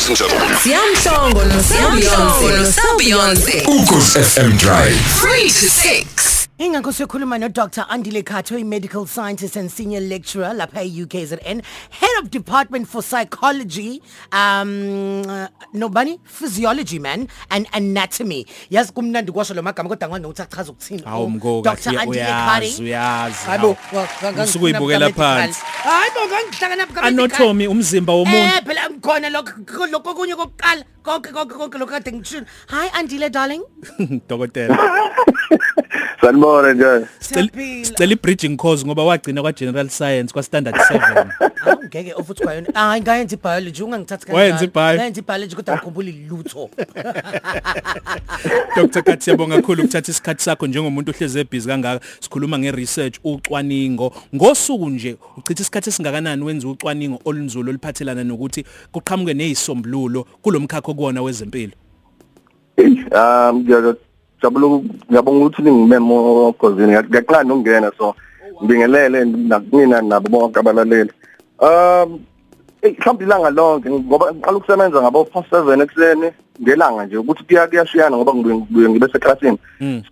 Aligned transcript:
Ladies 0.00 0.20
and 0.22 0.30
gentlemen, 0.30 0.56
Siyamhlongo 0.56 1.44
noSiyamhlongo 1.44 2.48
noSabeyonce. 2.56 3.64
Ukhosi 3.66 4.18
FM 4.22 4.56
Drive. 4.56 4.96
3 5.20 5.42
to 5.42 5.68
6. 5.68 6.36
Ingakho 6.60 6.92
sikhuluma 6.92 7.38
no 7.40 7.48
Dr 7.48 7.86
Andile 7.88 8.22
Khatho, 8.22 8.60
a 8.60 8.64
medical 8.64 9.06
scientist 9.06 9.56
and 9.56 9.70
senior 9.70 10.00
lecturer 10.00 10.52
lapha 10.54 10.82
e-UKZN, 10.84 11.62
head 11.90 12.10
of 12.22 12.30
department 12.30 12.86
for 12.86 13.02
psychology, 13.02 14.02
um 14.30 15.22
uh, 15.22 15.48
nobani 15.74 16.18
physiology 16.24 16.98
man 16.98 17.28
and 17.50 17.66
anatomy. 17.72 18.44
Yazi 18.70 18.92
kumnandi 18.92 19.32
kwasho 19.32 19.54
lo 19.54 19.62
magama 19.62 19.88
kodwa 19.88 20.08
ngwane 20.08 20.26
ukuthi 20.26 20.42
achaza 20.42 20.72
ukuthini. 20.72 21.02
Hawu 21.02 21.30
mgo 21.30 21.62
Dr 21.62 21.92
kahle 21.92 21.98
Andile 21.98 22.22
uyazi 22.22 22.76
Khatho. 22.76 22.82
uyazi 22.82 23.36
Hayibo, 23.46 23.76
hawu. 24.22 24.42
Usuke 24.44 24.64
uyibukela 24.64 25.10
phansi. 25.12 25.60
Hayibo 25.82 26.20
ngangihlakana 26.28 26.86
buka. 26.86 27.02
anatomy 27.02 27.66
umzimba 27.66 28.12
womuntu 28.12 28.36
Eh 28.36 28.62
phela 28.66 28.79
khona 29.02 29.30
lokho 29.30 29.86
lokho 29.92 30.14
kunye 30.14 30.34
kokuqala 30.40 30.82
konke 31.02 31.30
konke 31.32 31.54
konke 31.54 31.78
lokho 31.78 31.92
kade 31.92 32.12
ngishilo. 32.12 32.44
Hi 32.68 32.88
Andile 32.98 33.30
darling. 33.30 33.64
dokotela 34.28 34.76
Sanibona 36.20 36.74
nje. 36.74 37.06
Siyaphila. 37.18 37.84
sicela 37.84 38.12
i-bridging 38.12 38.56
course 38.56 38.84
ngoba 38.84 39.04
wagcina 39.04 39.42
kwa 39.42 39.52
general 39.52 39.88
science 39.88 40.32
kwa 40.32 40.42
standard 40.42 40.76
7 40.76 41.26
Hawu 41.64 41.84
ngeke 41.84 42.14
ofuthi 42.14 42.42
kwayona. 42.42 42.68
Hayi 42.74 43.02
ngayenza 43.02 43.36
ibiology 43.36 43.82
ungangithathi 43.82 44.26
kanjalo. 44.26 44.38
Wayenza 44.38 44.64
i-bio? 44.64 44.94
Ngayenza 44.94 45.20
ibiology 45.20 45.56
kodwa 45.56 45.74
ngikhumbula 45.74 46.12
lutho. 46.28 46.70
Dr 48.76 49.02
Kathi 49.02 49.24
siyabonga 49.24 49.56
kakhulu 49.56 49.82
ukuthatha 49.82 50.12
isikhathi 50.12 50.42
sakho 50.42 50.66
njengomuntu 50.66 51.10
ohleze 51.10 51.40
ebhizi 51.40 51.68
kangaka 51.68 52.04
sikhuluma 52.20 52.58
ngeresearch 52.58 53.18
ucwaningo 53.24 54.14
ngosuku 54.34 54.90
nje 54.90 55.16
uchitha 55.36 55.62
isikhathi 55.62 55.90
esingakanani 55.90 56.44
wenza 56.44 56.68
ucwaningo 56.68 57.20
olunzulu 57.24 57.70
oluphathelana 57.70 58.24
nokuthi 58.24 58.64
kuqhamuke 58.92 59.34
nezisombululo 59.34 60.24
kulomkhakha 60.42 60.90
okuwona 60.90 61.22
wezempilo 61.22 61.72
Um 63.12 63.64
ngiyajabula 64.40 64.82
ngiyabonga 65.08 65.46
ukuthi 65.46 65.62
ningimemo 65.62 66.52
kozini 66.52 66.92
ngiyaqala 66.92 67.44
nokungena 67.44 67.92
so 67.98 68.14
ngibingelele 68.62 69.24
nakina 69.24 70.02
nabo 70.02 70.28
bonke 70.28 70.58
abalaleli. 70.58 71.10
Um 71.60 72.20
eh 72.82 72.96
mhlawumbe 72.98 73.24
ilanga 73.24 73.50
lonke 73.50 73.90
ngoba 73.90 74.32
ngiqala 74.32 74.56
ukusebenza 74.56 75.02
ngabo 75.02 75.28
7 75.34 75.82
ekseni 75.82 76.32
ngelanga 76.62 77.06
nje 77.06 77.16
ukuthi 77.16 77.44
kuya 77.44 77.66
kuyashiyana 77.68 78.16
ngoba 78.16 78.34
ngibuye 78.34 78.88
ngibe 78.88 79.08
seclassini 79.12 79.58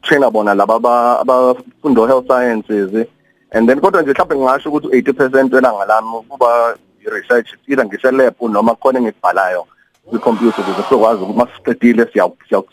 trainer 0.02 0.30
bona 0.30 0.54
laba 0.54 0.74
aba- 0.74 1.20
abafunda 1.20 2.06
health 2.06 2.26
sciences. 2.26 3.08
And 3.52 3.68
then 3.68 3.80
kodwa 3.80 4.02
nje 4.02 4.12
mhlawumbe 4.12 4.36
ngingasho 4.36 4.68
ukuthi 4.68 4.88
80% 4.88 5.54
welanga 5.54 5.84
lami 5.86 6.20
kuba 6.28 6.76
i-research 7.06 7.48
either 7.66 7.84
ngise-lab 7.84 8.34
noma 8.40 8.74
khona 8.74 8.98
engikubhalayo. 8.98 9.64
Kwikhompyutha 10.10 10.62
ukuze 10.62 10.82
sizokwazi 10.82 11.22
ukuthi 11.22 11.38
masiqedile 11.38 12.06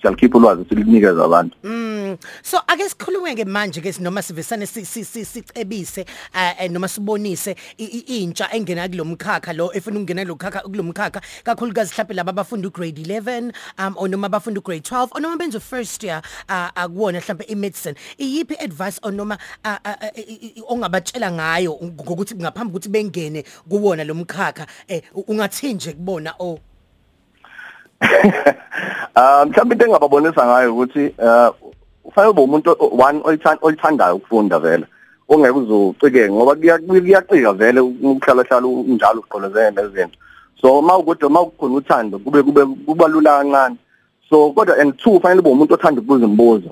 siyalikhipha 0.01 0.37
ulwazi 0.37 0.65
silinikeze 0.69 1.23
abantu 1.23 1.57
Mm. 1.63 2.17
So 2.43 2.57
ake 2.67 2.89
sikhulume 2.89 3.35
ke 3.35 3.45
manje 3.45 3.81
ke 3.81 3.91
noma 3.99 4.21
sivesane 4.21 4.65
si- 4.67 4.85
si- 4.85 5.03
si- 5.05 5.25
sicebise 5.25 6.05
eh, 6.33 6.53
eh, 6.59 6.71
noma 6.71 6.87
sibonise 6.87 7.55
i- 7.77 7.83
i- 7.83 8.23
intsha 8.23 8.47
engena 8.53 8.87
kulomkhakha 8.87 9.53
lo 9.53 9.71
efuna 9.73 9.97
ukungena 9.99 10.21
kulomkhakha 10.25 10.61
kulomkhakha 10.61 11.21
kakhulukazi 11.43 11.91
mhlawumbe 11.93 12.13
laba 12.13 12.29
abafunda 12.29 12.67
ugrade 12.67 13.01
11 13.01 13.51
um 13.79 13.95
or 13.97 14.07
noma 14.09 14.27
abafunda 14.27 14.59
ugrade 14.59 14.81
12 14.83 15.07
or 15.15 15.21
noma 15.21 15.37
benza 15.37 15.59
first 15.59 16.03
year 16.03 16.21
uh, 16.49 16.69
akuwona 16.75 17.19
mhlawumbe 17.19 17.43
imedicine 17.45 17.95
iyiphi 18.17 18.55
advice 18.59 18.99
or 19.03 19.11
noma 19.11 19.37
ah, 19.63 19.79
ah, 19.83 19.95
ah, 20.01 20.11
i- 20.15 20.21
i- 20.21 20.53
i- 20.59 20.63
ongabatshela 20.67 21.31
ngayo 21.31 21.79
ngokuthi 21.83 22.35
ngaphambi 22.35 22.71
ukuthi 22.71 22.89
bengene 22.89 23.43
kuwona 23.69 24.03
lomkhakha 24.03 24.67
eh 24.87 25.01
ungathi 25.27 25.73
nje 25.73 25.93
kubona 25.93 26.33
oh 26.39 26.59
um 29.15 29.49
mhlawumbe 29.49 29.73
into 29.75 29.85
engababonisa 29.85 30.45
ngayo 30.45 30.73
ukuthi 30.73 31.13
uh 31.17 31.49
ufanele 32.03 32.31
ube 32.31 32.41
umuntu 32.41 32.71
o- 32.79 32.91
one 33.07 33.21
oyithanda 33.23 33.59
oyithandayo 33.61 34.15
ukufunda 34.15 34.59
vele. 34.59 34.85
Ongeke 35.29 35.51
uzucike 35.57 36.29
ngoba 36.29 36.55
kuya- 36.55 36.79
kuyacika 36.79 37.53
vele 37.53 37.79
ukuhlala 37.79 38.43
hlala 38.43 38.67
unjalo 38.67 39.19
uqolozene 39.19 39.71
nezinto 39.71 40.17
so 40.61 40.81
mawukude 40.81 41.27
mawukhona 41.27 41.75
uthando 41.75 42.19
kube 42.19 42.43
kube 42.43 42.65
kubalula 42.85 43.37
kancane. 43.39 43.77
So 44.29 44.51
kodwa 44.51 44.79
and 44.79 44.97
two 44.97 45.11
ufanele 45.17 45.39
ube 45.39 45.49
umuntu 45.49 45.73
othanda 45.73 46.01
ukubuza 46.01 46.25
imibuzo. 46.25 46.69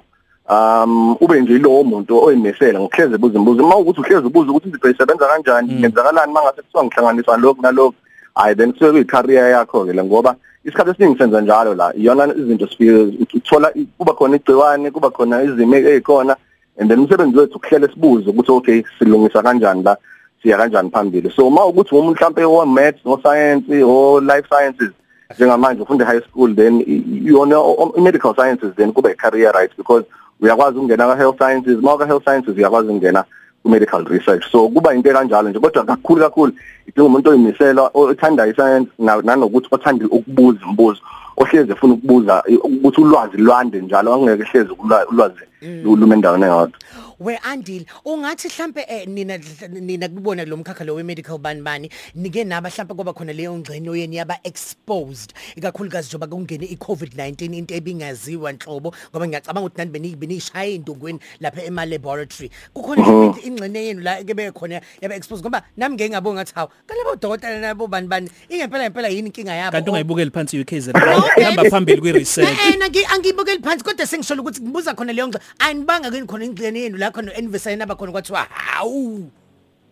Um 0.49 1.15
ube 1.21 1.41
nje 1.41 1.57
lowo 1.57 1.83
muntu 1.83 2.23
oyimisela 2.23 2.79
ngokuhleze 2.79 3.17
buza 3.17 3.35
imibuzo. 3.35 3.63
Uma 3.63 3.75
ukuthi 3.77 3.99
uhleze 4.01 4.27
ubuza 4.27 4.51
ukuthi 4.51 4.67
izinto 4.67 4.87
zisebenza 4.91 5.27
kanjani 5.27 5.81
yenzakalani 5.81 6.33
mangase 6.33 6.61
kuthiwa 6.61 6.83
ngihlanganiswa 6.83 7.37
lokhu 7.37 7.61
nalokhu 7.61 7.95
hayi 8.35 8.55
then 8.55 8.73
kusuke 8.73 8.91
kuyi-career 8.91 9.49
yakho 9.51 9.85
ke 9.85 9.93
le 9.93 10.03
ngoba 10.03 10.35
isikhathi 10.65 10.91
esiningi 10.91 11.17
senza 11.17 11.41
njalo 11.41 11.73
la. 11.75 11.93
Iyona 11.95 12.27
izinto 12.35 12.67
sifike 12.67 13.37
uthola 13.37 13.71
kuba 13.97 14.13
khona 14.13 14.35
igciwane 14.37 14.91
kuba 14.91 15.09
khona 15.11 15.43
izimo 15.43 15.75
ezikhona 15.75 16.35
and 16.79 16.89
then 16.89 16.99
umsebenzi 16.99 17.37
wethu 17.37 17.59
kuhlele 17.59 17.87
sibuze 17.87 18.29
ukuthi 18.29 18.51
okay 18.51 18.83
silungisa 18.99 19.43
kanjani 19.43 19.83
la 19.83 19.97
siya 20.41 20.57
kanjani 20.57 20.89
phambili. 20.89 21.29
So 21.35 21.47
uma 21.47 21.65
ukuthi 21.65 21.95
umuntu 21.95 22.15
mhlambe 22.19 22.43
o 22.45 22.65
maths 22.65 23.05
no 23.05 23.19
science 23.21 23.65
o 23.83 24.19
life 24.19 24.47
sciences 24.49 24.91
njengamanje 25.37 25.81
ufunda 25.81 26.05
high 26.05 26.21
school 26.21 26.55
then 26.55 26.81
i- 26.81 27.03
iyona 27.27 27.59
o- 27.59 27.75
o- 27.77 27.93
i-medical 27.97 28.33
sciences 28.35 28.73
then 28.75 28.91
kuba 28.93 29.09
i-career 29.11 29.51
right? 29.53 29.71
Because 29.77 30.05
uyakwazi 30.41 30.77
ukungena 30.77 31.07
ka-health 31.07 31.37
sciences. 31.37 31.77
Ma 31.81 31.97
ka-health 31.97 32.23
sciences 32.23 32.55
uyakwazi 32.57 32.87
ukungena 32.87 33.23
ku-medical 33.63 34.03
research. 34.05 34.43
So 34.51 34.69
kuba 34.69 34.93
into 34.93 35.09
kanjalo 35.13 35.49
nje 35.49 35.59
kodwa 35.59 35.83
kakhulu 35.85 36.21
kakhulu 36.21 36.53
idinga 36.87 37.07
umuntu 37.07 37.29
oyimisela 37.29 37.89
othanda 37.93 38.47
i-science 38.47 38.89
na- 38.99 39.21
nanokuthi 39.21 39.67
othanda 39.71 40.05
ukubuza 40.05 40.59
imibuzo 40.65 41.01
ohlezi 41.37 41.71
efuna 41.71 41.93
ukubuza 41.93 42.43
i- 42.47 42.55
ukuthi 42.55 43.01
ulwazi 43.01 43.37
lwande 43.37 43.81
njalo 43.81 44.13
angeke 44.13 44.43
hlezi 44.43 44.69
ulwa- 44.79 45.05
ulwazi 45.11 45.35
lume 45.63 46.15
endaweni 46.15 46.45
eyodwa. 46.45 46.79
We 47.19 47.37
andile 47.37 47.85
ungathi 48.05 48.47
mhlambe 48.47 48.85
eh, 48.87 49.07
nina 49.07 49.39
nina 49.69 50.09
kubona 50.09 50.45
lo 50.45 50.57
mkhakha 50.57 50.83
lo 50.85 50.95
we 50.95 51.03
medical 51.03 51.37
bani 51.37 51.61
bani 51.61 51.89
nike 52.15 52.43
naba 52.43 52.69
mhlambe 52.69 52.93
kuba 52.93 53.13
khona 53.13 53.33
leyo 53.33 53.57
ngceno 53.57 53.95
yeni 53.95 54.15
yaba 54.15 54.39
exposed 54.43 55.33
ikakhulukazi 55.55 56.07
njoba 56.07 56.27
kungene 56.27 56.65
iCovid-19 56.65 57.55
into 57.55 57.75
ebingaziwa 57.75 58.51
nhlobo 58.51 58.93
ngoba 59.11 59.27
ngiyacabanga 59.27 59.67
ukuthi 59.67 59.77
nani 59.77 59.91
beni 59.91 60.15
benishaya 60.15 60.69
indongweni 60.69 61.19
lapha 61.39 61.63
ema 61.63 61.85
laboratory 61.85 62.51
kukhona 62.73 63.01
mhlambe 63.01 63.41
ingcene 63.41 63.85
yenu 63.85 64.01
la 64.01 64.23
ke 64.23 64.33
bekhona 64.33 64.81
yaba 65.01 65.15
exposed 65.15 65.45
ngoba 65.45 65.63
nami 65.77 65.95
ngeke 65.95 66.09
ngabonga 66.09 66.41
ngathi 66.41 66.53
hawo 66.55 66.69
kalabo 66.87 67.15
dokotela 67.15 67.59
nabo 67.59 67.87
bani 67.87 68.07
bani 68.07 68.29
ingempela 68.49 68.83
ngempela 68.83 69.07
yini 69.09 69.27
inkinga 69.29 69.55
yabo? 69.55 69.71
Kanti 69.71 69.89
ungayibukeli 69.89 70.31
phansi 70.31 70.59
UKZ 70.59 70.89
Okay. 70.93 71.43
hamba 71.43 71.63
phambili 71.69 72.01
kwi-research. 72.01 72.49
Eh 72.49 72.77
na 72.77 72.85
angibukeli 73.13 73.61
phansi 73.61 73.83
kodwa 73.83 74.05
sengisho 74.07 74.33
ukuthi 74.33 74.61
ngibuza 74.61 74.93
khona 74.93 75.13
leyo 75.13 75.27
ngxa 75.27 75.39
anibanga 75.59 76.11
kini 76.11 76.27
khona 76.27 76.45
ingcene 76.45 76.79
yenu 76.79 76.97
la 76.97 77.11
khona 77.11 77.31
anniversary 77.37 77.75
naba 77.75 77.95
khona 77.95 78.11
kwathiwa 78.11 78.39
hawu 78.49 79.29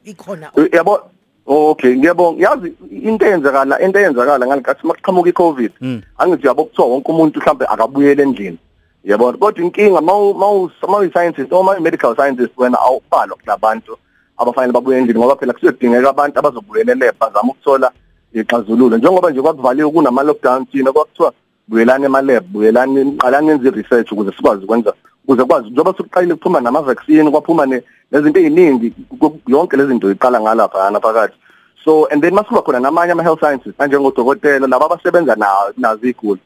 ikhona 0.06 0.52
Eh, 0.58 0.70
yabo 0.74 1.00
okay 1.46 1.96
ngiyabonga 1.96 2.42
yazi 2.50 2.74
into 2.92 3.26
eyenzakala 3.26 3.82
into 3.82 4.00
eyenzakala 4.00 4.48
ngalikathi 4.48 4.88
makuqhamuka 4.88 5.30
iCovid 5.30 5.72
angithi 6.18 6.48
yabo 6.48 6.66
kuthiwa 6.66 6.88
wonke 6.88 7.12
umuntu 7.12 7.40
mhlambe 7.40 7.66
akabuyele 7.66 8.24
endlini. 8.24 8.58
Yabo 9.04 9.34
kodwa 9.34 9.64
inkinga 9.66 10.02
mawu 10.02 10.34
mawu 10.34 10.72
scientist 11.14 11.52
noma 11.52 11.80
medical 11.80 12.16
scientist 12.16 12.52
wena 12.58 12.80
awubhalwa 12.80 13.38
kulabantu 13.38 13.98
abafanele 14.38 14.74
babuye 14.74 14.98
endlini 14.98 15.20
ngoba 15.20 15.36
phela 15.36 15.54
kusiyodingeka 15.54 16.10
abantu 16.10 16.40
abazobuyela 16.40 16.92
elab 16.92 17.16
bazama 17.20 17.52
ukuthola 17.52 17.92
ixazululo. 18.34 18.98
Njengoba 18.98 19.30
nje 19.32 19.42
kwakuvaliwe 19.42 19.92
kunama 19.92 20.24
lockdown 20.24 20.66
thina 20.66 20.92
kwakuthiwa 20.92 21.34
buyelani 21.68 22.06
emalab 22.06 22.44
buyelani 22.52 23.18
qalani 23.18 23.48
nenze 23.48 23.70
research 23.70 24.12
ukuze 24.12 24.32
sikwazi 24.32 24.64
ukwenza 24.64 24.94
ukuze 25.28 25.44
kwazi 25.46 25.66
njengoba 25.70 25.94
sokuqalile 25.98 26.36
kuphuma 26.36 26.62
nama 26.62 26.82
vaccine 26.82 27.32
kwaphuma 27.32 27.66
ne- 27.66 27.84
nezinto 28.12 28.40
eziningi 28.40 28.94
ku- 29.20 29.40
yonke 29.48 29.78
lezi 29.78 29.90
zinto 29.90 30.12
iqala 30.12 30.40
ngalapha 30.42 30.92
phakathi. 31.02 31.34
So 31.84 32.06
and 32.12 32.22
then 32.22 32.34
masuba 32.34 32.62
khona 32.64 32.80
namanye 32.80 33.12
ama 33.12 33.24
health 33.24 33.40
sciences 33.40 33.74
kanjengodokotela 33.78 34.68
laba 34.68 34.86
abasebenza 34.86 35.36
na- 35.36 35.74
nazo 35.78 36.06
iguli 36.08 36.40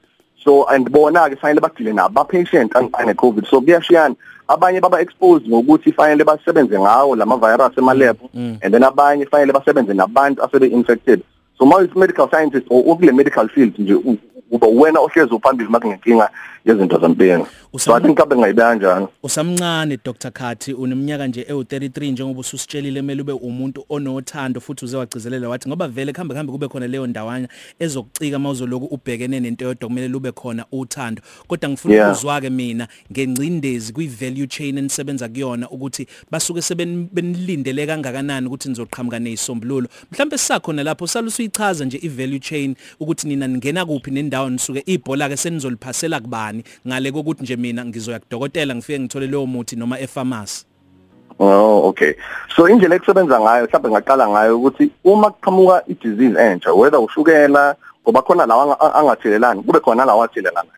so 0.44 0.63
and 0.69 0.89
bona 0.92 1.30
ke 1.30 1.36
fanele 1.36 1.60
badile 1.60 1.94
nabo 1.94 2.13
ba 2.13 2.24
patient 2.25 2.72
angane 2.75 3.13
covid 3.16 3.45
so 3.48 3.62
kuyashiyana. 3.62 4.16
Abanye 4.48 4.80
baba 4.81 5.00
exposed 5.01 5.48
ngokuthi 5.50 5.92
fanele 5.92 6.24
basebenze 6.24 6.80
ngawo 6.80 7.16
lama 7.16 7.38
virus 7.38 7.78
ema 7.78 7.94
lab 7.94 8.18
and 8.62 8.74
then 8.74 8.83
abanye 8.83 9.25
fanele 9.25 9.51
basebenze 9.54 9.94
nabantu 9.94 10.44
asebe 10.44 10.68
infected 10.68 11.21
so 11.57 11.66
ma 11.66 11.80
medical 11.95 12.30
scientist 12.30 12.68
or 12.69 12.83
ukule 12.86 13.12
medical 13.12 13.48
field 13.50 13.74
nje 13.80 13.94
u- 14.56 14.68
uba 14.68 14.68
wena 14.68 15.00
ohlezi 15.00 15.34
uphambili 15.34 15.69
makunenkinga 15.69 16.30
yezinto 16.66 17.00
zempilo 17.00 17.48
so 17.78 17.92
Usam- 17.92 17.98
i 17.98 18.02
think 18.02 18.18
kabe 18.18 18.36
ngayibeka 18.36 18.68
kanjalo 18.69 19.10
usamncane 19.24 20.00
Dr 20.06 20.31
Khathi 20.31 20.74
uneminyaka 20.74 21.28
nje 21.28 21.42
ewu33 21.50 22.12
njengoba 22.12 22.40
ususitshelile 22.40 23.00
kumele 23.02 23.22
ube 23.22 23.31
umuntu 23.31 23.86
onothando 23.90 24.62
futhi 24.62 24.86
uze 24.86 24.98
wagcizelela 24.98 25.50
wathi 25.50 25.69
ngoba 25.69 25.88
vele 25.88 26.13
khambe 26.13 26.34
khambe 26.36 26.52
kube 26.52 26.68
khona 26.68 26.88
leyo 26.88 27.07
ndawanya 27.07 27.48
ezokucika 27.80 28.40
mawuzoloku 28.40 28.86
ubhekene 28.86 29.40
nento 29.40 29.66
yodwa 29.66 29.88
kumele 29.90 30.16
ube 30.16 30.31
khona 30.31 30.66
uthando. 30.72 31.22
Kodwa 31.48 31.69
ngifuna 31.69 31.96
Yeah. 31.96 32.12
ukuzwa 32.12 32.42
ke 32.42 32.50
mina 32.50 32.88
ngengcindezi 33.12 33.94
kwi 33.94 34.07
value 34.07 34.48
chain 34.48 34.78
enisebenza 34.78 35.30
kuyona 35.30 35.69
ukuthi 35.69 36.07
basuke 36.31 36.62
sebenilindele 36.62 37.86
kangakanani 37.88 38.48
ukuthi 38.48 38.69
nizoqhamuka 38.69 39.19
nezisombululo 39.19 39.88
mhlawumbe 40.12 40.38
sisakhona 40.38 40.84
lapho 40.84 41.07
salusiyichaza 41.07 41.86
nje 41.86 42.00
i 42.04 42.07
value 42.10 42.40
chain 42.40 42.75
ukuthi 43.00 43.28
nina 43.28 43.48
ningena 43.48 43.86
kuphi 43.86 44.12
nendawo 44.12 44.44
nisuke 44.50 44.83
ibhola 44.86 45.30
ke 45.30 45.38
senizoliphasela 45.38 46.19
kubani 46.19 46.63
ngale 46.88 47.12
kokuthi 47.12 47.44
nje 47.44 47.56
mina 47.56 47.86
ngizoya 47.86 48.19
kudokotela 48.19 48.75
ngifike 48.75 49.00
ngithole 49.00 49.27
leyo 49.27 49.45
muthi 49.45 49.75
noma 49.75 50.00
epharmacy 50.00 50.65
Oh 51.39 51.89
okay. 51.89 52.13
So 52.56 52.69
indlela 52.69 52.95
ekusebenza 52.95 53.39
ngayo 53.39 53.65
mhlawumbe 53.68 53.89
ngaqala 53.89 54.27
ngayo 54.30 54.57
ukuthi 54.57 54.92
uma 55.03 55.30
kuqhamuka 55.31 55.83
i-disease 55.88 56.39
entsha 56.39 56.74
whether 56.74 57.00
ushukela 57.00 57.75
ngoba 58.03 58.21
khona 58.21 58.45
lawa 58.45 58.63
anga- 58.63 58.95
angathelelani 58.95 59.63
kube 59.63 59.80
khona 59.80 60.06
lawa 60.06 60.25
athelelana. 60.25 60.69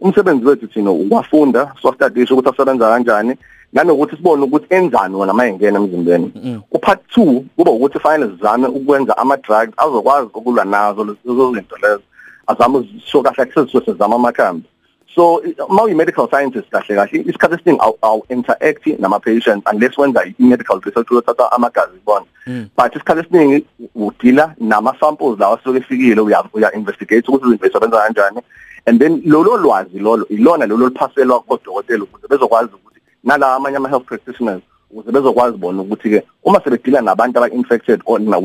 Umsebenzi 0.00 0.46
wethu 0.46 0.66
thina 0.66 0.90
ukwafunda 0.90 1.72
so 1.82 1.92
studies 1.92 2.30
ukuthi 2.30 2.48
asebenza 2.48 2.88
kanjani 2.90 3.34
nanokuthi 3.72 4.16
sibone 4.16 4.42
ukuthi 4.42 4.66
enzani 4.74 5.14
wona 5.14 5.32
mayengena 5.32 5.78
emzimbeni. 5.78 6.32
Upart 6.72 7.00
2 7.16 7.42
kuba 7.56 7.70
ukuthi 7.70 7.98
finally 8.00 8.36
sizame 8.36 8.66
ukwenza 8.68 9.16
ama 9.18 9.36
drugs 9.36 9.74
azokwazi 9.76 10.28
ukulwa 10.34 10.64
nazo 10.64 11.04
lezo 11.04 11.52
zinto 11.54 11.76
lezo. 11.76 12.02
Azame 12.50 12.78
ukuzisho 12.78 13.22
kahle 13.22 13.46
kahle 13.46 13.70
sesizama 13.72 14.16
amakhambi. 14.16 14.66
So 15.14 15.42
ma 15.68 15.82
uyi 15.82 15.94
medical 15.94 16.28
scientist 16.28 16.70
kahle 16.70 16.94
kahle 16.98 17.18
isikhathi 17.30 17.56
esiningi 17.58 17.82
aw 17.86 17.92
aw 18.08 18.18
interact 18.34 18.86
nama 18.98 19.18
patients 19.18 19.66
unless 19.72 19.98
wenza 19.98 20.22
i 20.22 20.34
medical 20.38 20.80
research 20.86 21.10
uyothatha 21.10 21.50
amagazi 21.56 21.96
ibona 21.98 22.26
but 22.76 22.94
isikhathi 22.96 23.20
esiningi 23.24 23.58
udila 23.94 24.54
nama 24.60 24.94
samples 25.00 25.38
lawa 25.38 25.58
asuke 25.58 25.78
efikile 25.78 26.20
uya 26.20 26.44
uya 26.52 26.72
investigate 26.72 27.28
ukuthi 27.28 27.46
izinto 27.46 27.66
zisebenza 27.66 27.98
kanjani 28.02 28.40
and 28.86 29.00
then 29.00 29.22
lolo 29.24 29.56
lwazi 29.56 29.98
lolo 29.98 30.26
ilona 30.28 30.66
lolo 30.66 30.88
liphaselwa 30.88 31.40
kodokotela 31.40 32.04
ukuze 32.04 32.26
bezokwazi 32.30 32.70
ukuthi 32.74 33.00
nala 33.24 33.54
amanye 33.54 33.76
ama 33.76 33.88
health 33.88 34.06
practitioners 34.06 34.62
ukuze 34.90 35.12
bezokwazi 35.12 35.58
bona 35.58 35.82
ukuthi 35.82 36.10
ke 36.10 36.22
uma 36.44 36.60
sebedila 36.64 37.00
nabantu 37.00 37.38
aba 37.38 37.50
infected 37.50 38.00
or 38.06 38.20
na 38.20 38.36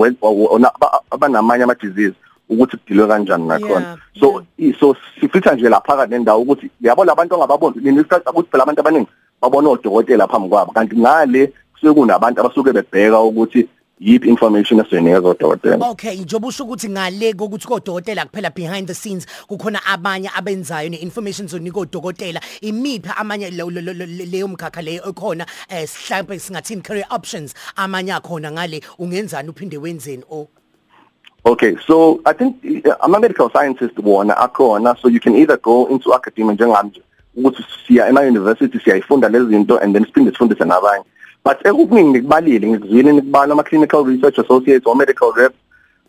abanamanye 1.12 1.64
ama 1.64 1.76
disease 1.76 2.16
ukuthi 2.50 2.78
kudilwe 2.78 3.08
kanjani 3.08 3.48
nakhona 3.48 3.98
so 4.20 4.44
so 4.80 4.96
sifitha 5.20 5.56
nje 5.56 5.70
lapha 5.70 5.98
ka 5.98 6.06
nendawo 6.06 6.42
ukuthi 6.42 6.70
yabo 6.82 7.06
labantu 7.06 7.36
angababoni 7.36 7.76
nini 7.82 8.00
isikhathi 8.00 8.30
ukuthi 8.30 8.50
phela 8.52 8.64
abantu 8.64 8.82
abaningi 8.82 9.10
babona 9.42 9.70
odokotela 9.70 10.28
phambi 10.28 10.50
kwabo. 10.50 10.72
Kanti 10.72 10.96
ngale 10.96 11.54
kusuke 11.74 11.94
kunabantu 11.94 12.40
abasuke 12.42 12.72
bebheka 12.72 13.22
ukuthi 13.22 13.68
yiphi 14.00 14.30
information 14.30 14.80
esinikeza 14.80 15.28
odokotela 15.28 15.90
Okay 15.90 16.16
njoba 16.16 16.48
usho 16.48 16.64
ukuthi 16.64 16.90
ngale 16.90 17.34
kokuthi 17.34 17.68
kodokotela 17.68 18.26
kuphela 18.26 18.50
behind 18.54 18.88
the 18.88 18.94
scenes 18.94 19.26
kukhona 19.48 19.80
abanye 19.86 20.30
abenzayo 20.36 20.90
neinformation 20.90 21.48
zonika 21.48 21.80
odokotela 21.80 22.42
imiphi 22.62 23.10
amanye 23.18 23.50
leyo 23.52 24.48
mkhakha 24.48 24.82
leyo 24.82 25.10
ekhona 25.10 25.46
eh 25.70 25.88
mhlawumbe 25.88 26.40
singathini 26.40 26.82
career 26.82 27.08
options 27.10 27.54
amanye 27.76 28.14
akhona 28.14 28.52
ngale 28.52 28.82
ungenzani 29.00 29.50
uphinde 29.50 29.78
wenzeni 29.78 30.24
o 30.30 30.48
Okay, 31.48 31.76
so 31.86 32.22
I 32.26 32.34
think 32.34 32.58
uh, 32.88 32.96
I'm 33.04 33.14
a 33.14 33.20
medical 33.20 33.52
scientist 33.52 33.96
wona 33.98 34.36
akhona 34.36 35.00
so 35.00 35.08
you 35.08 35.20
can 35.20 35.36
either 35.36 35.58
go 35.58 35.86
into 35.88 36.12
academia 36.12 36.54
njengami 36.54 36.90
nje 36.90 37.02
ukuthi 37.38 37.64
siya 37.88 38.08
ema 38.08 38.22
university 38.22 38.80
siyayifunda 38.80 39.30
lezi 39.30 39.46
zinto 39.46 39.78
and 39.78 39.94
then 39.96 40.06
siphinde 40.06 40.32
sifundise 40.32 40.66
nabanye. 40.66 41.04
But 41.44 41.66
ekukuningi 41.66 42.10
ngikubalile 42.10 42.68
ngikuzwile 42.68 43.12
nikubala 43.12 43.54
ama 43.54 43.64
clinical 43.64 44.04
research 44.06 44.40
associates 44.40 44.88
or 44.88 44.96
medical 44.96 45.32
reps 45.34 45.56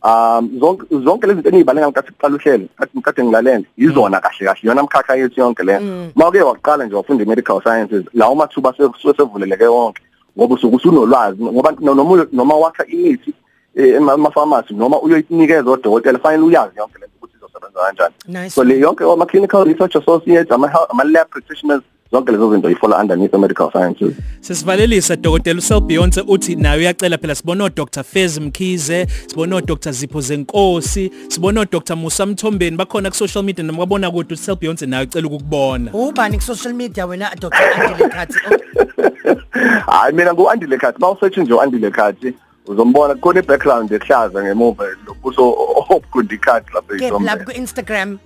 um 0.02 0.60
zonke 0.60 0.86
zonke 1.04 1.26
lezi 1.26 1.34
zinto 1.34 1.48
enizibale 1.48 1.80
ngenkathi 1.80 2.08
siqala 2.08 2.36
uhlelo 2.36 2.68
kathi 2.78 2.98
ngikade 2.98 3.24
ngilalele 3.24 3.64
izona 3.76 4.20
kahle 4.20 4.46
kahle 4.46 4.60
yona 4.62 4.82
mkhakha 4.82 5.16
yethu 5.16 5.40
yonke 5.40 5.62
le. 5.62 5.80
Mawuke 6.14 6.42
waqala 6.42 6.86
nje 6.86 6.94
wafunda 6.94 7.24
medical 7.24 7.60
sciences 7.60 8.04
lawo 8.14 8.34
mathuba 8.34 8.74
sesevuleleke 9.02 9.66
wonke 9.66 10.02
ngoba 10.38 10.54
usuke 10.54 10.76
usunolwazi 10.76 11.42
ngoba 11.42 11.74
noma 11.80 12.26
noma 12.32 12.54
wakha 12.54 12.86
imithi 12.86 13.32
ema-pharmacy 13.76 14.75
noma 14.75 15.00
uyoyinikeza 15.00 15.70
odokotela 15.70 16.19
fanele 16.19 16.43
uyazi 16.43 16.78
yonke 16.78 16.99
lento 17.00 17.14
ukuthi 17.19 17.37
izosebenza 17.37 17.81
kanjani. 17.81 18.14
Nice. 18.28 18.50
so 18.55 18.64
le 18.64 18.78
yonke 18.78 19.05
ama 19.05 19.26
clinical 19.26 19.64
research 19.64 19.96
associates 19.96 20.52
ama 20.52 20.69
health- 20.69 20.87
ama 20.90 21.05
lab 21.05 21.28
practitioners 21.28 21.82
zonke 22.12 22.32
lezo 22.32 22.52
zinto 22.52 22.69
yifola 22.69 22.96
underneath 23.00 23.31
the 23.31 23.38
medical 23.38 23.70
sciences. 23.70 24.14
Sesivalelisa 24.40 25.17
Dr 25.17 25.56
Usel 25.56 25.81
Beyonce 25.81 26.20
uthi 26.20 26.56
nayo 26.56 26.78
uyacela 26.81 27.19
phela 27.19 27.34
sibona 27.34 27.64
uDr 27.64 28.05
Fez 28.05 28.38
Mkhize 28.38 29.06
sibona 29.26 29.56
uDr 29.56 29.93
Zipho 29.93 30.20
Zenkosi 30.20 31.11
sibona 31.28 31.61
uDr 31.61 31.96
Musa 31.96 32.26
Mthombeni 32.26 32.76
bakhona 32.76 33.11
ku 33.11 33.17
social 33.17 33.44
media 33.44 33.64
noma 33.64 33.78
babona 33.78 34.08
ukuthi 34.08 34.34
Usel 34.34 34.56
Beyonce 34.56 34.87
nayo 34.87 35.02
ucela 35.05 35.26
ukukubona. 35.26 35.90
Ubani 35.93 36.37
ku 36.37 36.43
social 36.43 36.75
media 36.75 37.06
wena 37.06 37.31
Dr 37.40 37.56
Andile 37.56 38.08
Khathi? 38.08 38.38
Oh, 38.49 39.37
hayi 39.93 40.14
mina 40.14 40.34
ngu-andile 40.34 40.78
khathi 40.78 41.00
ma 41.00 41.11
usearch 41.11 41.37
nje 41.38 41.52
u-andile 41.55 41.90
khathi. 41.90 42.34
Uzombona 42.66 43.14
kukhona 43.14 43.40
i-background 43.40 43.92
ehlaza 43.92 44.42
ngemuva 44.44 44.84
lokuso 45.06 45.42
obugundi 45.90 46.38
khathi 46.38 46.70
lapha 46.74 46.96
ke 46.98 47.04
eSombeni. 47.04 47.26
lapha 47.26 47.44
ku 47.44 47.52
Instagram 47.52 48.18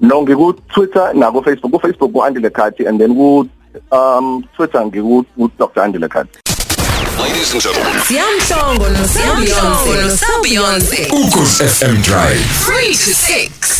no 0.00 0.22
ngiku-twitter 0.22 1.14
naku-facebook 1.14 1.70
ku-facebook 1.72 2.12
ku-andile 2.12 2.50
khathi 2.50 2.86
and 2.88 3.00
then 3.00 3.14
ku 3.14 3.48
um 3.92 4.44
twitter 4.56 4.80
ngiku-dr 4.86 5.80
andile 5.82 6.08
khathi 6.08 6.38
Ladies 7.14 7.52
and 7.54 7.62
gentlemen. 7.62 7.92
Siyamhlongo 8.10 8.86
no 8.90 9.02
Siyamhlongo 9.06 9.92
no 10.02 10.08
Siyamhlongo. 10.18 11.14
Ukhosi 11.14 11.62
FM 11.64 12.02
Drive. 12.02 12.42
3 12.66 12.90
to 12.90 13.12
6. 13.14 13.73